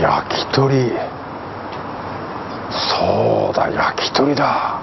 [0.00, 0.92] 焼き鳥。
[2.70, 4.80] そうだ焼き鳥だ。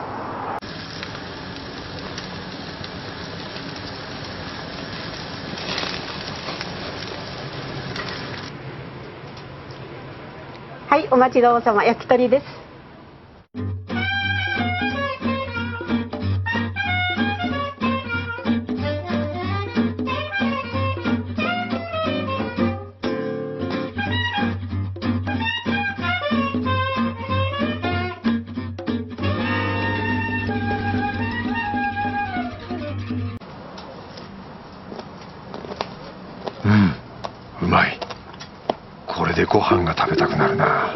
[10.88, 12.67] はい、お待ちどうさま、焼き鳥です。
[39.38, 40.92] でご飯が食べたくなるな。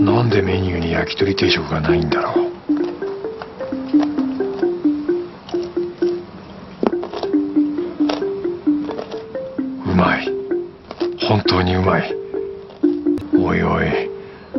[0.00, 2.50] なんでメニューに焼き鳥定食がないんだろう。
[9.92, 10.26] うまい。
[11.28, 12.16] 本当にうまい。
[13.38, 14.10] おいおい。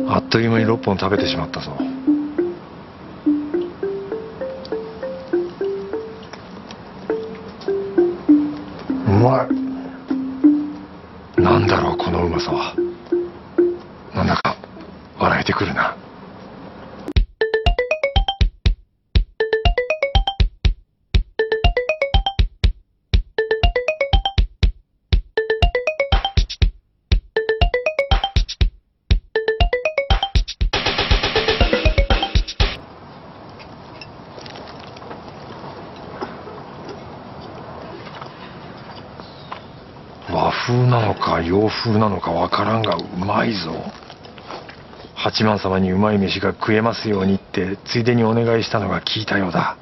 [0.08, 1.76] あっという間に6本食べてしまったぞ。
[9.06, 9.61] うまい。
[11.52, 12.74] なんだろうこのうまさは。
[14.14, 14.56] なんだか
[15.18, 15.94] 笑えてくるな。
[40.66, 43.72] 風なのか洋風なのかわからんがうまいぞ。
[45.16, 49.76] 八幡様にうまい飯が食えますようにってついでにお願いしたのが効いたようだ。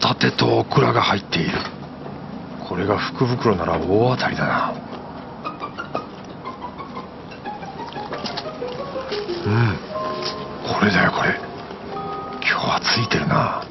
[0.00, 1.50] タテとオクラが入っている。
[2.68, 4.74] これが福袋なら大当たりだな。
[9.46, 9.78] うん。
[10.78, 11.38] これだよこれ。
[12.40, 13.64] 今日はついてるな。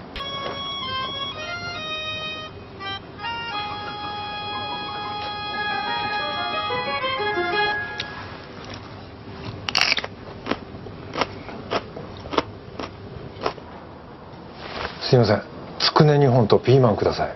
[15.02, 15.59] すいません。
[16.00, 17.36] くね2本とピーマンください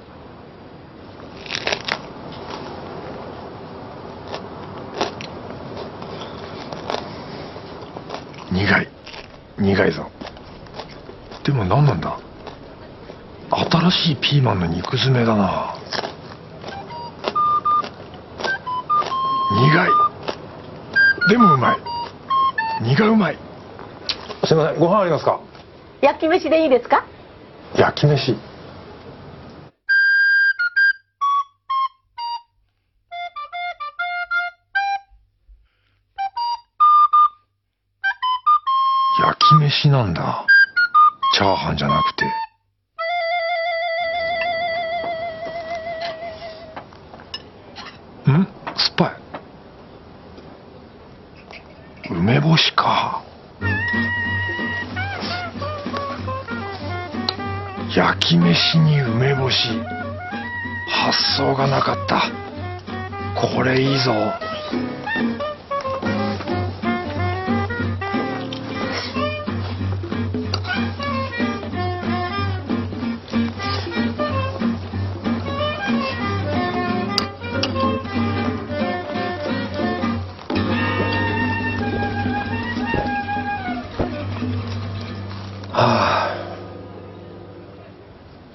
[8.54, 8.88] 苦い
[9.58, 10.10] 苦いぞ
[11.44, 12.00] でも何なん。
[12.00, 12.18] だ
[13.52, 15.76] 新しいピーマンの肉詰めだな
[19.52, 21.78] 苦いでもうまい
[22.82, 23.38] 苦うまい
[24.46, 24.80] すいません。
[24.80, 25.42] ご飯ありますか
[26.02, 27.06] 焼き飯でいいですか
[27.76, 28.38] 焼き飯
[39.54, 40.46] き飯なんだ。
[41.36, 42.26] チャーハンじゃなくて。
[48.32, 48.34] ん？
[48.34, 48.46] 酸
[48.92, 49.14] っぱい。
[52.12, 53.24] 梅干しか。
[57.96, 59.70] 焼き飯に梅干し。
[60.90, 62.24] 発想がなかった。
[63.36, 64.14] これいいぞ。